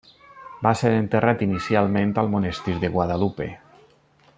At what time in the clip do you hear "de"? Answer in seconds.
2.85-2.93